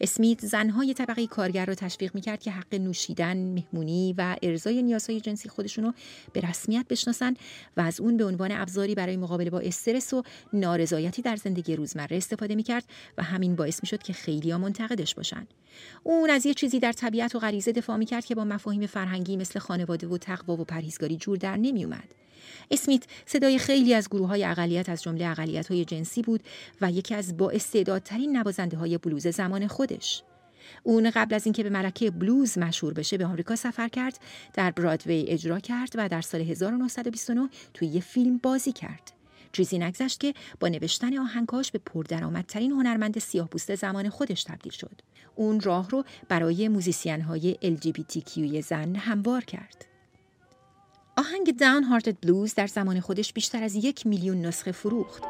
اسمیت 0.00 0.46
زنهای 0.46 0.94
طبقه 0.94 1.26
کارگر 1.26 1.66
را 1.66 1.74
تشویق 1.74 2.14
می‌کرد 2.14 2.40
که 2.42 2.50
حق 2.50 2.74
نوشیدن، 2.74 3.36
مهمونی 3.36 4.14
و 4.18 4.36
ارزای 4.42 4.82
نیازهای 4.82 5.20
جنسی 5.20 5.48
خودشون 5.48 5.84
رو 5.84 5.92
به 6.32 6.40
رسمیت 6.40 6.86
بشناسن 6.90 7.34
و 7.76 7.80
از 7.80 8.00
اون 8.00 8.16
به 8.16 8.24
عنوان 8.24 8.52
ابزاری 8.52 8.94
برای 8.94 9.16
مقابله 9.16 9.50
با 9.50 9.60
استرس 9.60 10.14
و 10.14 10.22
نارضایتی 10.52 11.22
در 11.22 11.36
زندگی 11.36 11.76
روزمره 11.76 12.16
استفاده 12.16 12.54
می‌کرد 12.54 12.84
و 13.18 13.22
همین 13.22 13.56
باعث 13.56 13.80
می‌شد 13.82 14.02
که 14.02 14.12
خیلی 14.12 14.50
ها 14.50 14.58
منتقدش 14.58 15.14
باشن. 15.14 15.46
اون 16.02 16.30
از 16.30 16.46
یه 16.46 16.54
چیزی 16.54 16.80
در 16.80 16.92
طبیعت 16.92 17.34
و 17.34 17.38
غریزه 17.38 17.72
دفاع 17.72 17.96
می‌کرد 17.96 18.24
که 18.24 18.34
با 18.34 18.44
مفاهیم 18.44 18.86
فرهنگی 18.86 19.36
مثل 19.36 19.58
خانواده 19.58 20.06
و 20.06 20.18
تقوا 20.18 20.56
و 20.56 20.64
پرهیزگاری 20.64 21.16
جور 21.16 21.36
در 21.36 21.56
نمیومد. 21.56 22.14
اسمیت 22.70 23.04
صدای 23.26 23.58
خیلی 23.58 23.94
از 23.94 24.08
گروه 24.08 24.28
های 24.28 24.44
اقلیت 24.44 24.88
از 24.88 25.02
جمله 25.02 25.26
اقلیت 25.26 25.70
های 25.70 25.84
جنسی 25.84 26.22
بود 26.22 26.40
و 26.80 26.90
یکی 26.90 27.14
از 27.14 27.36
با 27.36 27.50
استعدادترین 27.50 28.36
نوازنده 28.36 28.76
های 28.76 28.98
بلوز 28.98 29.26
زمان 29.26 29.66
خودش. 29.66 30.22
اون 30.82 31.10
قبل 31.10 31.34
از 31.34 31.46
اینکه 31.46 31.62
به 31.62 31.70
ملکه 31.70 32.10
بلوز 32.10 32.58
مشهور 32.58 32.94
بشه 32.94 33.18
به 33.18 33.26
آمریکا 33.26 33.56
سفر 33.56 33.88
کرد، 33.88 34.18
در 34.54 34.70
برادوی 34.70 35.24
اجرا 35.28 35.60
کرد 35.60 35.92
و 35.94 36.08
در 36.08 36.20
سال 36.20 36.40
1929 36.40 37.48
توی 37.74 37.88
یه 37.88 38.00
فیلم 38.00 38.38
بازی 38.38 38.72
کرد. 38.72 39.12
چیزی 39.52 39.78
نگذشت 39.78 40.20
که 40.20 40.34
با 40.60 40.68
نوشتن 40.68 41.18
آهنگاش 41.18 41.70
به 41.72 41.78
پردرآمدترین 41.78 42.70
هنرمند 42.72 43.18
سیاهپوست 43.18 43.74
زمان 43.74 44.08
خودش 44.08 44.44
تبدیل 44.44 44.72
شد. 44.72 45.02
اون 45.34 45.60
راه 45.60 45.90
رو 45.90 46.04
برای 46.28 46.68
موزیسین 46.68 47.20
های 47.20 47.58
LGBTQ 47.62 48.60
زن 48.60 48.96
هموار 48.96 49.44
کرد. 49.44 49.89
آهنگ 51.20 51.56
داون 51.56 51.84
هارتد 51.84 52.16
بلوز 52.22 52.54
در 52.54 52.66
زمان 52.66 53.00
خودش 53.00 53.32
بیشتر 53.32 53.62
از 53.62 53.74
یک 53.74 54.06
میلیون 54.06 54.40
نسخه 54.40 54.72
فروخت. 54.72 55.22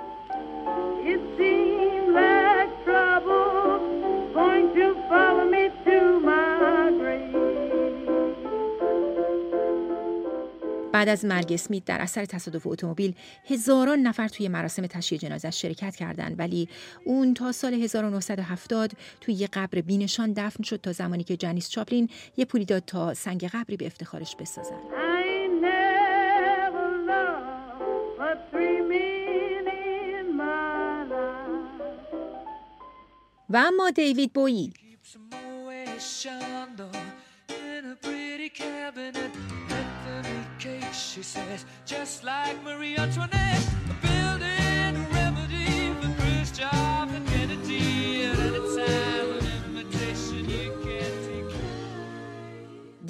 بعد 10.93 11.09
از 11.09 11.25
مرگ 11.25 11.53
اسمیت 11.53 11.85
در 11.85 12.01
اثر 12.01 12.25
تصادف 12.25 12.67
اتومبیل 12.67 13.15
هزاران 13.47 13.99
نفر 13.99 14.29
توی 14.29 14.49
مراسم 14.49 14.87
تشییع 14.87 15.21
جنازه 15.21 15.51
شرکت 15.51 15.97
کردند 15.97 16.39
ولی 16.39 16.69
اون 17.05 17.35
تا 17.35 17.53
سال 17.53 17.75
1970 17.75 18.93
توی 19.21 19.35
یه 19.35 19.47
قبر 19.47 19.81
بینشان 19.81 20.33
دفن 20.33 20.63
شد 20.63 20.81
تا 20.81 20.93
زمانی 20.93 21.25
که 21.25 21.37
جنیس 21.37 21.69
چاپلین 21.69 22.09
یه 22.37 22.45
پولی 22.45 22.65
داد 22.65 22.83
تا 22.87 23.15
سنگ 23.15 23.45
قبری 23.45 23.77
به 23.77 23.87
افتخارش 23.87 24.37
بسازن. 24.37 25.10
و 33.51 33.57
اما 33.57 33.91
دیوید 33.91 34.33
بویی. 34.33 34.73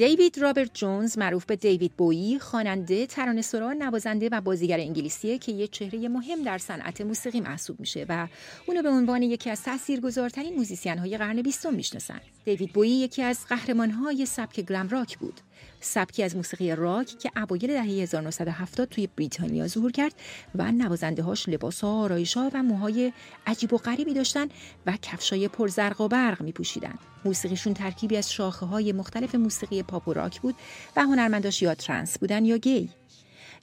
دیوید 0.00 0.38
رابرت 0.38 0.71
جونز 0.75 1.19
معروف 1.19 1.45
به 1.45 1.57
دیوید 1.57 1.92
بویی 1.92 2.38
خواننده 2.38 3.07
ترانه‌سرا 3.07 3.73
نوازنده 3.73 4.28
و 4.33 4.40
بازیگر 4.40 4.80
انگلیسیه 4.80 5.38
که 5.38 5.52
یه 5.52 5.66
چهره 5.66 6.09
مهم 6.09 6.42
در 6.42 6.59
صنعت 6.59 7.00
موسیقی 7.00 7.40
محسوب 7.40 7.80
میشه 7.80 8.07
و 8.09 8.28
اونو 8.66 8.83
به 8.83 8.88
عنوان 8.88 9.23
یکی 9.23 9.50
از 9.50 9.62
تاثیرگذارترین 9.62 10.57
موزیسین 10.57 10.99
های 10.99 11.16
قرن 11.16 11.42
بیستم 11.42 11.75
می‌شناسن. 11.75 12.21
دیوید 12.45 12.73
بویی 12.73 12.92
یکی 12.92 13.23
از 13.23 13.47
قهرمانهای 13.49 14.26
سبک 14.26 14.61
glam 14.61 14.88
rock 14.88 15.19
بود. 15.19 15.40
سبکی 15.81 16.23
از 16.23 16.37
موسیقی 16.37 16.75
راک 16.77 17.19
که 17.19 17.31
اوایل 17.37 17.67
دهه 17.67 17.85
1970 17.85 18.89
توی 18.89 19.07
بریتانیا 19.07 19.67
ظهور 19.67 19.93
کرد 19.93 20.15
و 20.55 20.73
نوازنده 20.73 21.23
هاش 21.23 21.49
لباس 21.49 21.81
ها، 21.81 22.01
آرایش 22.03 22.37
ها 22.37 22.51
و 22.55 22.63
موهای 22.63 23.13
عجیب 23.47 23.73
و 23.73 23.77
غریبی 23.77 24.15
داشتن 24.15 24.49
و 24.87 24.97
کفشای 25.03 25.49
پرزرق 25.49 26.01
و 26.01 26.09
برق 26.09 26.43
می 26.43 26.53
پوشیدن. 26.53 26.95
موسیقیشون 27.25 27.75
ترکیبی 27.75 28.17
از 28.17 28.33
شاخه 28.33 28.67
های 28.67 28.93
مختلف 28.93 29.35
موسیقی 29.35 29.83
پاپ 29.83 30.09
و 30.09 30.13
راک 30.13 30.41
بود 30.41 30.55
و 30.97 31.03
هنرمنداش 31.03 31.63
یا 31.63 31.75
ترنس 31.75 32.19
بودن 32.19 32.45
یا 32.45 32.57
گی. 32.57 32.89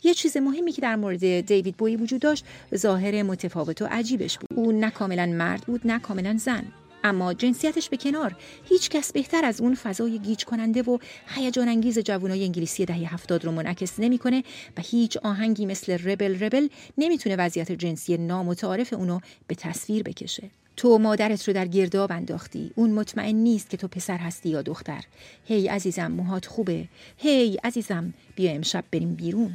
یه 0.03 0.13
چیز 0.13 0.37
مهمی 0.37 0.71
که 0.71 0.81
در 0.81 0.95
مورد 0.95 1.41
دیوید 1.41 1.77
بوی 1.77 1.95
وجود 1.95 2.21
داشت 2.21 2.45
ظاهر 2.75 3.23
متفاوت 3.23 3.81
و 3.81 3.87
عجیبش 3.91 4.37
بود 4.37 4.59
او 4.59 4.71
نه 4.71 4.91
کاملا 4.91 5.25
مرد 5.25 5.61
بود 5.61 5.81
نه 5.85 5.99
کاملا 5.99 6.37
زن 6.37 6.63
اما 7.07 7.33
جنسیتش 7.33 7.89
به 7.89 7.97
کنار. 7.97 8.35
هیچ 8.69 8.89
کس 8.89 9.11
بهتر 9.11 9.45
از 9.45 9.61
اون 9.61 9.75
فضای 9.75 10.19
گیج 10.19 10.45
کننده 10.45 10.81
و 10.81 10.97
هیجان 11.27 11.67
انگیز 11.67 11.99
جوانای 11.99 12.43
انگلیسی 12.43 12.85
دهه 12.85 13.13
هفتاد 13.13 13.45
رو 13.45 13.51
منعکس 13.51 13.99
نمی‌کنه 13.99 14.43
و 14.77 14.81
هیچ 14.81 15.17
آهنگی 15.17 15.65
مثل 15.65 15.97
Rebel 15.97 16.39
Rebel 16.39 16.67
نمی‌تونه 16.97 17.35
وضعیت 17.35 17.71
جنسی 17.71 18.17
نامتعارف 18.17 18.93
اونو 18.93 19.19
به 19.47 19.55
تصویر 19.55 20.03
بکشه. 20.03 20.49
تو 20.77 20.97
مادرت 20.97 21.47
رو 21.47 21.53
در 21.53 21.67
گرداب 21.67 22.11
انداختی. 22.11 22.71
اون 22.75 22.91
مطمئن 22.91 23.35
نیست 23.35 23.69
که 23.69 23.77
تو 23.77 23.87
پسر 23.87 24.17
هستی 24.17 24.49
یا 24.49 24.61
دختر. 24.61 25.03
هی 25.45 25.67
عزیزم 25.67 26.11
موهات 26.11 26.45
خوبه. 26.45 26.87
هی 27.17 27.57
عزیزم 27.63 28.13
بیا 28.35 28.51
امشب 28.51 28.83
بریم 28.91 29.15
بیرون. 29.15 29.53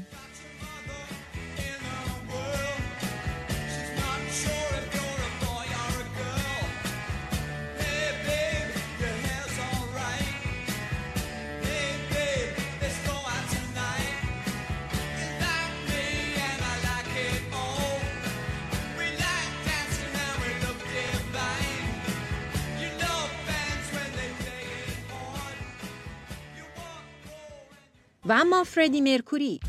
و 28.27 28.33
اما 28.33 28.65
فردی 28.65 29.01
مرکوری. 29.01 29.61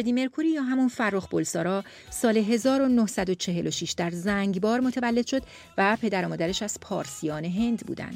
فردی 0.00 0.12
مرکوری 0.12 0.48
یا 0.48 0.62
همون 0.62 0.88
فرخ 0.88 1.28
بلسارا 1.28 1.84
سال 2.10 2.36
1946 2.36 3.92
در 3.92 4.10
زنگبار 4.10 4.80
متولد 4.80 5.26
شد 5.26 5.42
و 5.78 5.96
پدر 6.02 6.24
و 6.24 6.28
مادرش 6.28 6.62
از 6.62 6.80
پارسیان 6.80 7.44
هند 7.44 7.86
بودن. 7.86 8.14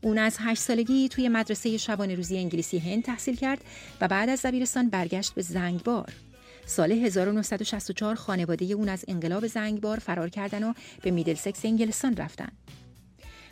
اون 0.00 0.18
از 0.18 0.36
هشت 0.40 0.62
سالگی 0.62 1.08
توی 1.08 1.28
مدرسه 1.28 1.76
شبانه 1.76 2.14
روزی 2.14 2.38
انگلیسی 2.38 2.78
هند 2.78 3.02
تحصیل 3.02 3.36
کرد 3.36 3.64
و 4.00 4.08
بعد 4.08 4.28
از 4.28 4.42
دبیرستان 4.42 4.88
برگشت 4.88 5.34
به 5.34 5.42
زنگبار. 5.42 6.12
سال 6.66 6.92
1964 6.92 8.14
خانواده 8.14 8.64
اون 8.64 8.88
از 8.88 9.04
انقلاب 9.08 9.46
زنگبار 9.46 9.98
فرار 9.98 10.28
کردن 10.28 10.64
و 10.64 10.72
به 11.02 11.10
میدلسکس 11.10 11.64
انگلستان 11.64 12.16
رفتن. 12.16 12.52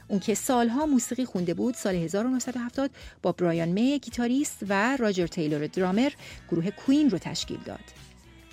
اون 0.09 0.21
که 0.21 0.35
سالها 0.35 0.87
موسیقی 0.87 1.25
خونده 1.25 1.55
بود 1.55 1.75
سال 1.75 1.95
1970 1.95 2.91
با 3.23 3.33
برایان 3.33 3.69
می 3.69 3.99
گیتاریست 3.99 4.59
و 4.69 4.97
راجر 4.97 5.27
تیلور 5.27 5.67
درامر 5.67 6.13
گروه 6.49 6.71
Queen 6.71 7.11
رو 7.11 7.19
تشکیل 7.19 7.61
داد. 7.65 7.85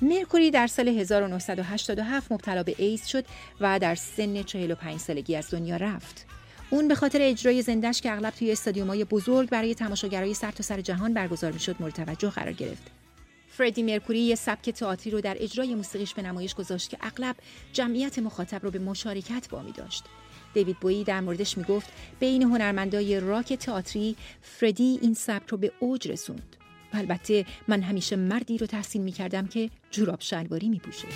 مرکوری 0.01 0.51
در 0.51 0.67
سال 0.67 0.87
1987 0.87 2.31
مبتلا 2.31 2.63
به 2.63 2.75
ایدز 2.77 3.05
شد 3.05 3.25
و 3.61 3.79
در 3.79 3.95
سن 3.95 4.43
45 4.43 4.99
سالگی 4.99 5.35
از 5.35 5.51
دنیا 5.51 5.77
رفت. 5.77 6.25
اون 6.69 6.87
به 6.87 6.95
خاطر 6.95 7.19
اجرای 7.21 7.61
زندش 7.61 8.01
که 8.01 8.11
اغلب 8.11 8.33
توی 8.33 8.51
استادیوم‌های 8.51 9.03
بزرگ 9.03 9.49
برای 9.49 9.75
تماشاگرای 9.75 10.33
سر 10.33 10.51
تا 10.51 10.63
سر 10.63 10.81
جهان 10.81 11.13
برگزار 11.13 11.51
می‌شد 11.51 11.75
مورد 11.79 11.93
توجه 11.93 12.29
قرار 12.29 12.53
گرفت. 12.53 12.91
فردی 13.47 13.83
مرکوری 13.83 14.19
یه 14.19 14.35
سبک 14.35 14.69
تئاتری 14.69 15.11
رو 15.11 15.21
در 15.21 15.37
اجرای 15.39 15.75
موسیقیش 15.75 16.13
به 16.13 16.21
نمایش 16.21 16.55
گذاشت 16.55 16.89
که 16.89 16.97
اغلب 17.01 17.35
جمعیت 17.73 18.19
مخاطب 18.19 18.63
رو 18.63 18.71
به 18.71 18.79
مشارکت 18.79 19.47
وامی 19.51 19.71
داشت. 19.71 20.03
دیوید 20.53 20.79
بویی 20.79 21.03
در 21.03 21.21
موردش 21.21 21.57
می‌گفت 21.57 21.89
بین 22.19 22.43
هنرمندای 22.43 23.19
راک 23.19 23.53
تئاتری 23.53 24.15
فردی 24.41 24.99
این 25.01 25.13
سبک 25.13 25.49
رو 25.49 25.57
به 25.57 25.71
اوج 25.79 26.07
رسوند 26.07 26.55
البته 26.93 27.45
من 27.67 27.81
همیشه 27.81 28.15
مردی 28.15 28.57
رو 28.57 28.67
تحسین 28.67 29.01
می‌کردم 29.01 29.47
که 29.47 29.69
جوراب 29.91 30.21
شلواری 30.21 30.69
میپوشه 30.69 31.07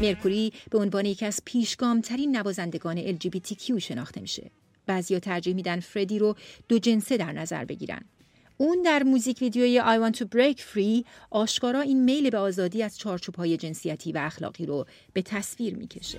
مرکوری 0.00 0.52
به 0.70 0.78
عنوان 0.78 1.06
یکی 1.06 1.26
از 1.26 1.42
پیشگامترین 1.44 2.36
نوازندگان 2.36 3.16
LGBTQ 3.16 3.78
شناخته 3.78 4.20
میشه. 4.20 4.50
بعضیا 4.86 5.18
ترجیح 5.18 5.54
میدن 5.54 5.80
فردی 5.80 6.18
رو 6.18 6.34
دو 6.68 6.78
جنسه 6.78 7.16
در 7.16 7.32
نظر 7.32 7.64
بگیرن. 7.64 8.00
اون 8.60 8.82
در 8.82 9.02
موزیک 9.02 9.38
ویدیوی 9.40 9.80
I 9.80 10.10
Want 10.10 10.16
to 10.16 10.24
Break 10.24 10.58
Free 10.58 11.04
آشکارا 11.30 11.80
این 11.80 12.04
میل 12.04 12.30
به 12.30 12.38
آزادی 12.38 12.82
از 12.82 12.98
های 13.38 13.56
جنسیتی 13.56 14.12
و 14.12 14.18
اخلاقی 14.18 14.66
رو 14.66 14.86
به 15.12 15.22
تصویر 15.22 15.76
می‌کشه. 15.76 16.18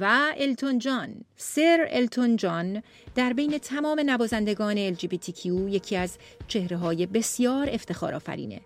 و 0.00 0.32
التون 0.36 0.78
جان. 0.78 1.24
سر 1.36 1.86
التون 1.90 2.36
جان 2.36 2.82
در 3.14 3.32
بین 3.32 3.58
تمام 3.58 4.00
نوازندگان 4.00 4.94
LGBTQ 4.94 5.46
یکی 5.46 5.96
از 5.96 6.18
چهره 6.48 6.76
های 6.76 7.06
بسیار 7.06 7.68
افتخار 7.70 8.14
آفرینه 8.14 8.60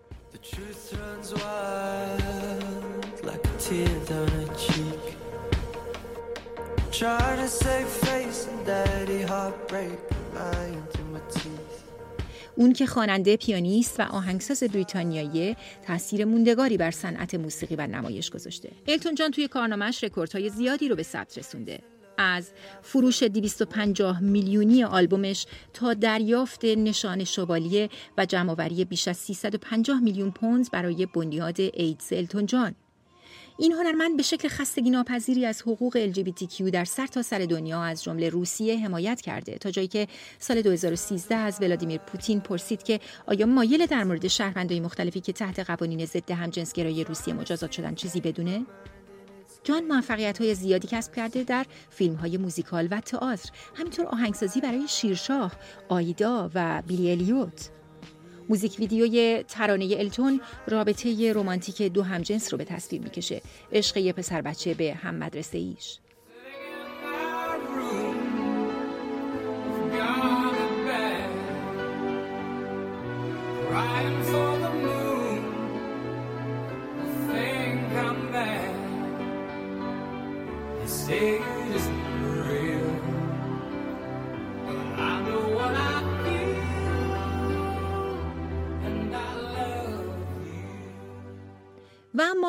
اون 12.56 12.72
که 12.72 12.86
خواننده 12.86 13.36
پیانیست 13.36 14.00
و 14.00 14.02
آهنگساز 14.02 14.62
بریتانیایی 14.62 15.56
تاثیر 15.86 16.24
موندگاری 16.24 16.76
بر 16.76 16.90
صنعت 16.90 17.34
موسیقی 17.34 17.76
و 17.76 17.86
نمایش 17.86 18.30
گذاشته. 18.30 18.72
التون 18.88 19.14
جان 19.14 19.30
توی 19.30 19.48
کارنامه‌اش 19.48 20.04
رکوردهای 20.04 20.48
زیادی 20.48 20.88
رو 20.88 20.96
به 20.96 21.02
ثبت 21.02 21.38
رسونده. 21.38 21.78
از 22.18 22.50
فروش 22.82 23.22
250 23.22 24.20
میلیونی 24.20 24.84
آلبومش 24.84 25.46
تا 25.74 25.94
دریافت 25.94 26.64
نشان 26.64 27.24
شوالیه 27.24 27.88
و 28.18 28.26
جمعآوری 28.26 28.84
بیش 28.84 29.08
از 29.08 29.16
350 29.16 30.00
میلیون 30.00 30.30
پوند 30.30 30.70
برای 30.70 31.06
بنیاد 31.06 31.60
ایدز 31.60 32.12
التون 32.12 32.46
جان. 32.46 32.74
این 33.58 33.72
هنرمند 33.72 34.16
به 34.16 34.22
شکل 34.22 34.48
خستگی 34.48 34.90
ناپذیری 34.90 35.46
از 35.46 35.62
حقوق 35.62 36.12
LGBTQ 36.12 36.62
در 36.62 36.84
سر 36.84 37.06
تا 37.06 37.22
سر 37.22 37.38
دنیا 37.38 37.82
از 37.82 38.02
جمله 38.04 38.28
روسیه 38.28 38.78
حمایت 38.78 39.20
کرده. 39.20 39.58
تا 39.58 39.70
جایی 39.70 39.88
که 39.88 40.08
سال 40.38 40.62
2013 40.62 41.34
از 41.34 41.58
ولادیمیر 41.60 41.98
پوتین 42.00 42.40
پرسید 42.40 42.82
که 42.82 43.00
آیا 43.26 43.46
مایل 43.46 43.86
در 43.86 44.04
مورد 44.04 44.26
شهروندان 44.26 44.80
مختلفی 44.80 45.20
که 45.20 45.32
تحت 45.32 45.60
قوانین 45.60 46.06
ضد 46.06 46.30
همجنسگرایی 46.30 47.04
روسیه 47.04 47.34
مجازات 47.34 47.72
شدن 47.72 47.94
چیزی 47.94 48.20
بدونه؟ 48.20 48.66
جان 49.64 49.84
موفقیت 49.84 50.40
های 50.40 50.54
زیادی 50.54 50.88
کسب 50.88 51.14
کرده 51.14 51.44
در 51.44 51.66
فیلم 51.90 52.14
های 52.14 52.36
موزیکال 52.36 52.88
و 52.90 53.00
تئاتر. 53.00 53.50
همینطور 53.74 54.06
آهنگسازی 54.06 54.60
برای 54.60 54.88
شیرشاه، 54.88 55.52
آیدا 55.88 56.50
و 56.54 56.82
بیلی 56.86 57.10
الیوت. 57.10 57.70
موزیک 58.48 58.76
ویدیوی 58.78 59.44
ترانه 59.48 59.94
التون 59.98 60.40
رابطه 60.68 61.32
رمانتیک 61.32 61.82
دو 61.82 62.02
همجنس 62.02 62.52
رو 62.52 62.58
به 62.58 62.64
تصویر 62.64 63.02
می‌کشه. 63.02 63.42
عشق 63.72 63.96
یه 63.96 64.12
پسر 64.12 64.40
بچه 64.42 64.74
به 64.74 64.94
هم 64.94 65.14
مدرسه 65.14 65.58
ایش 65.58 65.98
I'm 73.76 74.24
so 74.24 74.55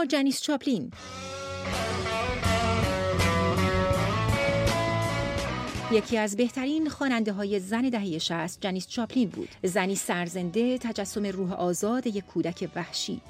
جنیس 0.06 0.42
چاپلین. 0.42 0.92
یکی 5.92 6.18
از 6.18 6.38
بهترین 6.38 6.90
خواننده 6.90 7.34
های 7.34 7.60
زن 7.60 7.90
دهه 7.90 8.18
60 8.18 8.62
جنیس 8.62 8.88
چاپلین 8.88 9.30
بود. 9.30 9.50
زنی 9.64 9.96
سرزنده 9.96 10.78
تجسم 10.78 11.26
روح 11.26 11.54
آزاد 11.54 12.08
یک 12.08 12.26
کودک 12.26 12.70
وحشی. 12.76 13.22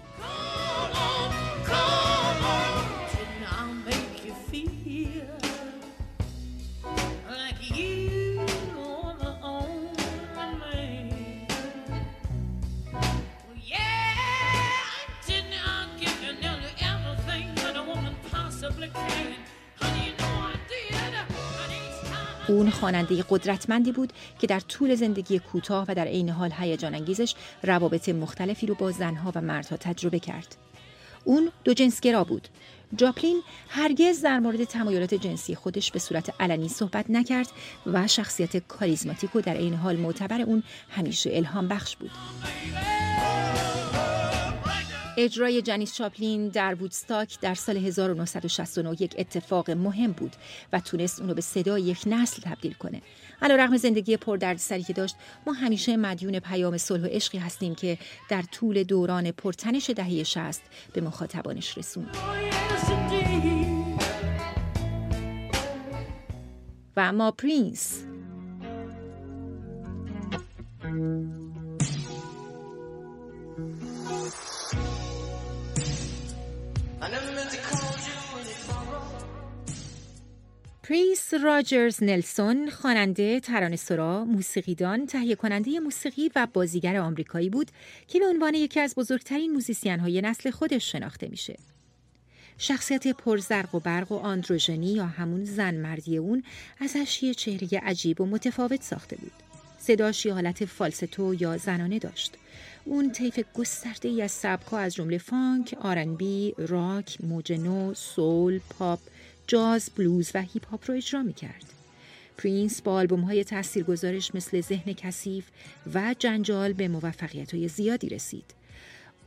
اون 22.48 22.70
خواننده 22.70 23.26
قدرتمندی 23.30 23.92
بود 23.92 24.14
که 24.40 24.48
در 24.48 24.60
طول 24.60 24.96
زندگی 24.96 25.40
کوتاه 25.40 25.86
و 25.88 25.96
در 25.96 26.06
عین 26.06 26.30
حال 26.30 26.54
هیجان 26.60 26.96
انگیزش 26.96 27.36
روابط 27.64 28.10
مختلفی 28.10 28.68
رو 28.68 28.76
با 28.76 28.92
زنها 28.92 29.32
و 29.36 29.42
مردها 29.42 29.78
تجربه 29.78 30.20
کرد. 30.20 30.56
اون 31.24 31.52
دو 31.64 31.74
جنسگرا 31.74 32.24
بود. 32.24 32.48
جاپلین 32.96 33.42
هرگز 33.70 34.22
در 34.22 34.40
مورد 34.40 34.64
تمایلات 34.64 35.14
جنسی 35.14 35.56
خودش 35.56 35.92
به 35.92 36.00
صورت 36.00 36.42
علنی 36.42 36.70
صحبت 36.70 37.06
نکرد 37.10 37.48
و 37.86 38.08
شخصیت 38.08 38.58
کاریزماتیک 38.58 39.36
و 39.36 39.42
در 39.42 39.54
عین 39.54 39.74
حال 39.74 39.96
معتبر 39.96 40.42
اون 40.42 40.64
همیشه 40.90 41.30
الهام 41.34 41.68
بخش 41.68 41.96
بود. 41.96 42.12
اجرای 45.18 45.62
جنیس 45.62 45.94
چاپلین 45.94 46.48
در 46.48 46.76
وودستاک 46.76 47.40
در 47.40 47.56
سال 47.56 47.78
1969 47.78 48.96
یک 49.00 49.16
اتفاق 49.18 49.72
مهم 49.72 50.12
بود 50.12 50.36
و 50.74 50.80
تونست 50.80 51.22
اونو 51.22 51.34
به 51.34 51.42
صدای 51.42 51.82
یک 51.82 52.04
نسل 52.06 52.42
تبدیل 52.42 52.74
کنه. 52.74 53.02
علا 53.42 53.56
رغم 53.56 53.78
زندگی 53.78 54.18
پردردسری 54.18 54.84
که 54.84 54.94
داشت 54.94 55.16
ما 55.48 55.54
همیشه 55.54 55.98
مدیون 55.98 56.40
پیام 56.40 56.78
صلح 56.78 57.04
و 57.04 57.06
عشقی 57.06 57.38
هستیم 57.38 57.76
که 57.76 57.98
در 58.30 58.42
طول 58.42 58.84
دوران 58.84 59.32
پرتنش 59.32 59.90
دهه 59.90 60.24
شست 60.24 60.62
به 60.94 61.02
مخاطبانش 61.02 61.78
رسوند. 61.78 62.18
و 66.96 67.00
اما 67.00 67.32
پرینس 67.32 68.04
پرینس 80.90 81.34
راجرز 81.34 82.04
نلسون 82.04 82.70
خواننده، 82.70 83.40
ترانه‌سرا، 83.40 84.26
موسیقیدان، 84.26 85.06
تهیه 85.06 85.36
کننده 85.36 85.80
موسیقی 85.80 86.32
و 86.36 86.48
بازیگر 86.54 86.98
آمریکایی 86.98 87.50
بود 87.50 87.72
که 88.08 88.20
به 88.20 88.26
عنوان 88.26 88.54
یکی 88.54 88.80
از 88.80 88.96
بزرگترین 88.96 89.52
موزیسین 89.52 90.00
های 90.00 90.22
نسل 90.22 90.52
خودش 90.52 90.92
شناخته 90.92 91.28
میشه. 91.28 91.58
شخصیت 92.58 93.08
پرزرق 93.08 93.76
و 93.76 93.80
برق 93.80 94.12
و 94.12 94.16
androgyny 94.16 94.94
یا 94.94 95.06
همون 95.06 95.46
زن 95.46 95.76
مردی 95.76 96.18
اون 96.18 96.44
ازش 96.80 97.24
یه 97.24 97.34
چهره 97.34 97.80
عجیب 97.80 98.22
و 98.22 98.26
متفاوت 98.26 98.84
ساخته 98.84 99.16
بود. 99.16 99.34
صداش 99.80 100.26
یه 100.26 100.34
حالت 100.34 100.66
falsetto 100.66 101.34
یا 101.34 101.58
زنانه 101.58 102.00
داشت. 102.00 102.34
اون 102.86 103.12
طیف 103.12 103.40
گسترده 103.54 104.10
ای 104.10 104.22
از 104.22 104.32
سبک‌ها 104.32 104.78
از 104.78 104.96
جمله 104.96 105.18
فانک، 105.18 105.76
R&B، 105.82 106.54
راک، 106.58 107.18
موج 107.24 107.59
نو، 107.59 107.94
سول، 107.94 108.60
پاپ، 108.70 109.00
جاز، 109.48 109.90
بلوز 109.98 110.32
و 110.34 110.42
هیپ 110.42 110.68
هاپ 110.68 110.84
رو 110.88 110.96
اجرا 110.96 111.24
می 111.24 111.34
کرد. 111.34 111.66
پرینس 112.38 112.82
با 112.82 112.94
آلبوم 112.94 113.22
های 113.22 113.44
تاثیرگذارش 113.44 114.36
مثل 114.36 114.62
ذهن 114.62 114.94
کثیف 114.94 115.46
و 115.94 116.16
جنجال 116.20 116.74
به 116.74 116.88
موفقیت 116.88 117.54
های 117.54 117.68
زیادی 117.68 118.10
رسید. 118.10 118.46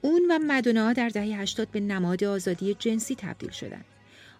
اون 0.02 0.22
و 0.30 0.38
مدونا 0.38 0.92
در 0.92 1.08
دهه 1.08 1.40
80 1.40 1.68
به 1.70 1.80
نماد 1.80 2.24
آزادی 2.24 2.74
جنسی 2.74 3.14
تبدیل 3.14 3.50
شدند. 3.50 3.84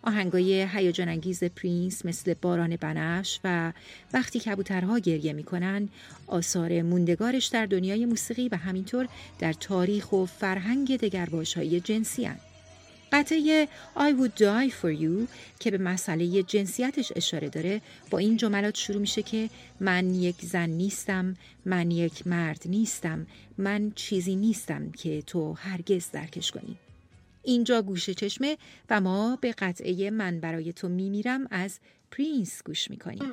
آهنگای 0.02 0.66
هیجان 0.72 1.08
انگیز 1.08 1.44
پرینس 1.44 2.06
مثل 2.06 2.34
باران 2.34 2.76
بنفش 2.76 3.40
و 3.44 3.72
وقتی 4.12 4.40
کبوترها 4.40 4.98
گریه 4.98 5.32
می‌کنن 5.32 5.88
آثار 6.26 6.82
موندگارش 6.82 7.46
در 7.46 7.66
دنیای 7.66 8.06
موسیقی 8.06 8.48
و 8.48 8.56
همینطور 8.56 9.08
در 9.38 9.52
تاریخ 9.52 10.12
و 10.12 10.26
فرهنگ 10.26 10.96
دگرباش 10.96 11.54
های 11.54 11.80
جنسی 11.80 12.24
هن. 12.24 12.36
قطعه 13.12 13.68
I 13.96 14.12
would 14.20 14.38
die 14.38 14.70
for 14.82 15.00
you 15.00 15.28
که 15.60 15.70
به 15.70 15.78
مسئله 15.78 16.42
جنسیتش 16.42 17.12
اشاره 17.16 17.48
داره. 17.48 17.80
با 18.10 18.18
این 18.18 18.36
جملات 18.36 18.76
شروع 18.76 19.00
میشه 19.00 19.22
که 19.22 19.50
من 19.80 20.14
یک 20.14 20.36
زن 20.42 20.70
نیستم 20.70 21.36
من 21.64 21.90
یک 21.90 22.26
مرد 22.26 22.62
نیستم 22.66 23.26
من 23.58 23.92
چیزی 23.94 24.36
نیستم 24.36 24.90
که 24.90 25.22
تو 25.22 25.52
هرگز 25.52 26.10
درکش 26.10 26.50
کنی. 26.50 26.76
اینجا 27.42 27.82
گوشه 27.82 28.14
چشمه 28.14 28.56
و 28.90 29.00
ما 29.00 29.38
به 29.40 29.52
قطعه 29.52 30.10
من 30.10 30.40
برای 30.40 30.72
تو 30.72 30.88
میمیرم 30.88 31.46
از 31.50 31.78
پرینس 32.10 32.62
گوش 32.64 32.90
می‌کنیم. 32.90 33.32